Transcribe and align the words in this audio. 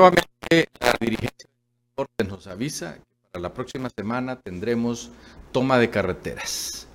la 0.00 0.94
dirigencia 1.00 1.48
de 1.48 1.58
transportes 1.94 2.28
nos 2.28 2.46
avisa 2.46 2.94
que 2.94 3.02
para 3.32 3.42
la 3.42 3.54
próxima 3.54 3.90
semana 3.94 4.36
tendremos 4.36 5.10
toma 5.52 5.78
de 5.78 5.90
carreteras. 5.90 6.86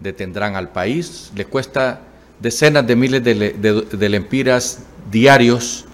Detendrán 0.00 0.56
al 0.56 0.70
país, 0.70 1.30
le 1.34 1.44
cuesta 1.44 2.00
decenas 2.40 2.86
de 2.86 2.96
miles 2.96 3.22
de, 3.22 4.08
lempiras 4.08 4.80
diarios 5.10 5.84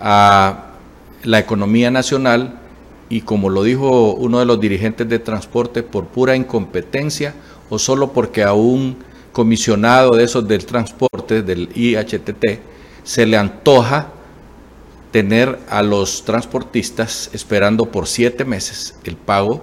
a 0.00 0.72
la 1.22 1.38
economía 1.38 1.90
nacional 1.90 2.58
y 3.08 3.20
como 3.20 3.50
lo 3.50 3.62
dijo 3.62 4.14
uno 4.14 4.40
de 4.40 4.46
los 4.46 4.60
dirigentes 4.60 5.08
de 5.08 5.18
transporte, 5.18 5.82
por 5.82 6.06
pura 6.06 6.34
incompetencia 6.34 7.34
o 7.70 7.78
solo 7.78 8.12
porque 8.12 8.42
a 8.42 8.52
un 8.52 8.96
comisionado 9.32 10.16
de 10.16 10.24
esos 10.24 10.48
del 10.48 10.64
transporte, 10.64 11.42
del 11.42 11.68
IHTT, 11.74 12.60
se 13.04 13.26
le 13.26 13.36
antoja 13.36 14.12
tener 15.16 15.58
a 15.70 15.82
los 15.82 16.26
transportistas 16.26 17.30
esperando 17.32 17.86
por 17.86 18.06
siete 18.06 18.44
meses 18.44 18.96
el 19.04 19.16
pago 19.16 19.62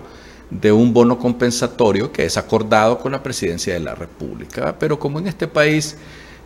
de 0.49 0.71
un 0.71 0.93
bono 0.93 1.19
compensatorio 1.19 2.11
que 2.11 2.25
es 2.25 2.37
acordado 2.37 2.97
con 2.97 3.11
la 3.11 3.21
presidencia 3.21 3.71
de 3.75 3.79
la 3.79 3.93
República. 3.93 4.75
Pero 4.79 4.97
como 4.97 5.19
en 5.19 5.27
este 5.27 5.47
país 5.47 5.95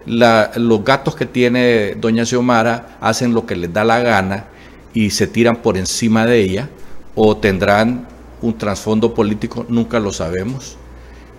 los 0.06 0.84
gatos 0.84 1.16
que 1.16 1.26
tiene 1.26 1.96
doña 1.96 2.26
Xiomara 2.26 2.98
hacen 3.00 3.34
lo 3.34 3.46
que 3.46 3.56
les 3.56 3.72
da 3.72 3.86
la 3.86 4.00
gana 4.00 4.48
y 4.94 5.10
se 5.12 5.26
tiran 5.26 5.56
por 5.62 5.78
encima 5.78 6.26
de 6.26 6.42
ella, 6.42 6.70
o 7.16 7.38
tendrán 7.38 8.10
un 8.42 8.58
trasfondo 8.58 9.14
político, 9.14 9.66
nunca 9.70 10.02
lo 10.02 10.12
sabemos, 10.12 10.76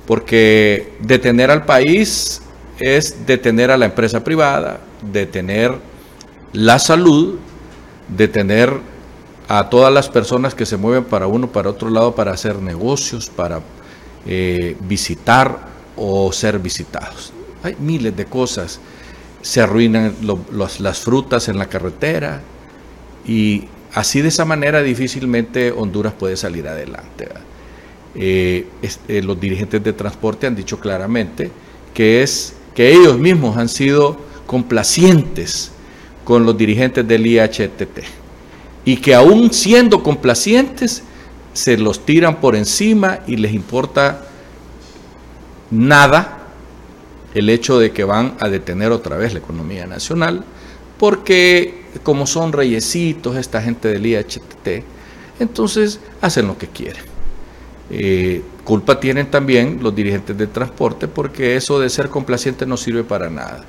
porque 0.07 0.95
detener 1.01 1.51
al 1.51 1.67
país 1.67 2.41
es 2.81 3.27
detener 3.27 3.71
a 3.71 3.77
la 3.77 3.85
empresa 3.85 4.25
privada, 4.25 4.81
detener 5.13 5.75
la 6.55 6.79
salud, 6.79 7.39
detener 8.09 8.73
a 9.49 9.71
todas 9.71 9.93
las 9.93 10.09
personas 10.09 10.55
que 10.55 10.67
se 10.67 10.77
mueven 10.77 11.05
para 11.05 11.27
uno, 11.27 11.51
para 11.51 11.71
otro 11.71 11.89
lado, 11.89 12.15
para 12.15 12.33
hacer 12.33 12.57
negocios, 12.57 13.31
para 13.31 13.61
eh, 14.27 14.77
visitar 14.81 15.67
o 15.97 16.31
ser 16.33 16.59
visitados. 16.59 17.33
Hay 17.63 17.77
miles 17.81 18.15
de 18.17 18.27
cosas. 18.27 18.79
Se 19.41 19.61
arruinan 19.61 20.15
las 20.81 20.99
frutas 20.99 21.49
en 21.49 21.59
la 21.59 21.67
carretera 21.67 22.43
y 23.27 23.65
así 23.95 24.21
de 24.21 24.29
esa 24.29 24.45
manera 24.45 24.83
difícilmente 24.83 25.73
Honduras 25.73 26.13
puede 26.13 26.37
salir 26.37 26.69
adelante. 26.69 27.29
Eh, 28.15 28.67
eh, 29.09 29.23
los 29.23 29.41
dirigentes 29.41 29.83
de 29.83 29.93
transporte 29.93 30.47
han 30.47 30.57
dicho 30.57 30.79
claramente 30.81 31.51
que 31.95 32.23
es 32.23 32.55
que 32.75 32.93
ellos 32.93 33.19
mismos 33.19 33.57
han 33.57 33.69
sido 33.69 34.17
complacientes 34.47 35.73
con 36.29 36.45
los 36.45 36.59
dirigentes 36.59 37.09
del 37.09 37.27
IHTT 37.27 38.01
y 38.85 38.99
que 38.99 39.15
aún 39.15 39.51
siendo 39.51 40.03
complacientes 40.03 41.03
se 41.55 41.79
los 41.79 42.05
tiran 42.05 42.39
por 42.39 42.55
encima 42.55 43.21
y 43.27 43.37
les 43.37 43.55
importa 43.55 44.27
nada 45.71 46.49
el 47.33 47.49
hecho 47.49 47.79
de 47.79 47.93
que 47.93 48.05
van 48.05 48.35
a 48.41 48.51
detener 48.51 48.93
otra 48.93 49.17
vez 49.17 49.33
la 49.33 49.39
economía 49.39 49.87
nacional, 49.87 50.45
porque 50.99 51.87
como 52.03 52.27
son 52.27 52.53
reyesitos 52.53 53.35
esta 53.35 53.63
gente 53.63 53.89
del 53.89 54.05
IHTT, 54.05 54.85
entonces 55.41 55.99
hacen 56.21 56.47
lo 56.47 56.59
que 56.59 56.67
quieren. 56.67 57.05
Eh, 57.89 58.43
culpa 58.65 59.01
tienen 59.01 59.31
también 59.31 59.79
los 59.83 59.97
dirigentes 59.97 60.37
de 60.37 60.47
transporte 60.47 61.09
porque 61.09 61.57
eso 61.57 61.81
de 61.81 61.89
ser 61.89 62.11
complaciente 62.11 62.67
no 62.67 62.77
sirve 62.77 63.03
para 63.03 63.31
nada. 63.31 63.65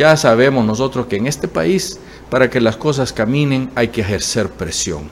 Ya 0.00 0.16
sabemos 0.16 0.64
nosotros 0.64 1.08
que 1.08 1.16
en 1.16 1.26
este 1.26 1.46
país, 1.46 2.00
para 2.30 2.48
que 2.48 2.58
las 2.58 2.78
cosas 2.78 3.12
caminen, 3.12 3.70
hay 3.74 3.88
que 3.88 4.00
ejercer 4.00 4.48
presión. 4.48 5.02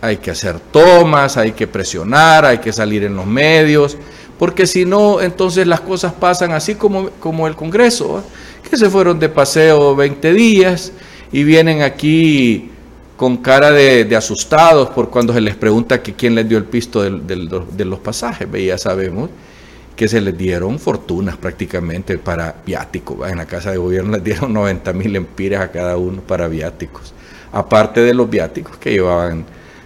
Hay 0.00 0.18
que 0.18 0.30
hacer 0.30 0.60
tomas, 0.60 1.36
hay 1.36 1.50
que 1.50 1.66
presionar, 1.66 2.44
hay 2.44 2.58
que 2.58 2.72
salir 2.72 3.02
en 3.02 3.16
los 3.16 3.26
medios, 3.26 3.96
porque 4.38 4.68
si 4.68 4.84
no, 4.84 5.20
entonces 5.20 5.66
las 5.66 5.80
cosas 5.80 6.12
pasan 6.12 6.52
así 6.52 6.76
como, 6.76 7.10
como 7.18 7.48
el 7.48 7.56
Congreso, 7.56 8.22
que 8.70 8.76
se 8.76 8.88
fueron 8.88 9.18
de 9.18 9.28
paseo 9.28 9.96
20 9.96 10.34
días 10.34 10.92
y 11.32 11.42
vienen 11.42 11.82
aquí 11.82 12.70
con 13.16 13.38
cara 13.38 13.72
de, 13.72 14.08
asustados 14.16 14.90
por 14.90 15.10
cuando 15.10 15.32
se 15.32 15.40
les 15.40 15.56
pregunta 15.56 16.00
que 16.00 16.14
quién 16.14 16.36
les 16.36 16.48
dio 16.48 16.58
el 16.58 16.64
pisto 16.64 17.02
de 17.02 17.84
los 17.84 17.98
pasajes. 17.98 18.46
Ya 18.64 18.78
sabemos 18.78 19.30
que 20.00 20.08
se 20.08 20.22
les 20.22 20.38
dieron 20.38 20.78
fortunas 20.78 21.36
prácticamente 21.36 22.16
para 22.16 22.54
viáticos. 22.64 23.30
En 23.30 23.36
la 23.36 23.44
Casa 23.44 23.70
de 23.70 23.76
Gobierno 23.76 24.12
les 24.12 24.24
dieron 24.24 24.50
90 24.54 24.94
mil 24.94 25.54
a 25.54 25.70
cada 25.70 25.98
uno 25.98 26.22
para 26.22 26.48
viáticos, 26.48 27.12
aparte 27.52 28.00
de 28.00 28.14
los 28.14 28.30
viáticos 28.30 28.78
que 28.78 28.92
llevaban 28.92 29.44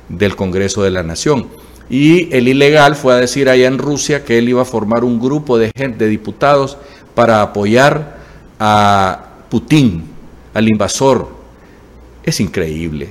del 0.09 0.37
Congreso 0.37 0.85
de 0.85 0.93
la 0.93 1.03
Nación. 1.03 1.49
Y 1.91 2.33
el 2.33 2.47
ilegal 2.47 2.95
fue 2.95 3.13
a 3.13 3.17
decir 3.17 3.49
allá 3.49 3.67
en 3.67 3.77
Rusia 3.77 4.25
que 4.25 4.39
él 4.39 4.49
iba 4.49 4.63
a 4.63 4.65
formar 4.65 5.03
un 5.03 5.19
grupo 5.19 5.59
de 5.59 5.73
gente, 5.75 6.05
de 6.05 6.11
diputados, 6.11 6.79
para 7.17 7.43
apoyar 7.43 8.19
a 8.61 9.21
Putin, 9.51 10.05
al 10.55 10.69
invasor. 10.69 11.27
Es 12.23 12.39
increíble. 12.39 13.09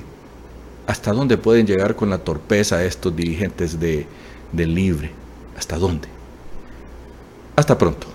¿Hasta 0.86 1.12
dónde 1.12 1.36
pueden 1.36 1.66
llegar 1.66 1.96
con 1.96 2.08
la 2.08 2.16
torpeza 2.16 2.82
estos 2.82 3.14
dirigentes 3.14 3.78
de, 3.78 4.06
de 4.52 4.66
Libre? 4.66 5.10
¿Hasta 5.54 5.76
dónde? 5.76 6.14
Hasta 7.56 7.78
pronto. 7.78 8.13